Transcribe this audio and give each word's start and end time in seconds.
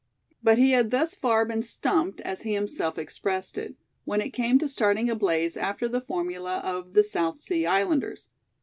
But 0.41 0.57
he 0.57 0.71
had 0.71 0.89
thus 0.89 1.13
far 1.13 1.45
been 1.45 1.61
"stumped" 1.61 2.21
as 2.21 2.41
he 2.41 2.55
himself 2.55 2.97
expressed 2.97 3.55
it, 3.55 3.75
when 4.03 4.19
it 4.19 4.31
came 4.31 4.57
to 4.57 4.67
starting 4.67 5.11
a 5.11 5.15
blaze 5.15 5.55
after 5.55 5.87
the 5.87 6.01
formula 6.01 6.57
of 6.63 6.93
the 6.95 7.03
South 7.03 7.39
Sea 7.39 7.67
Islanders. 7.67 8.27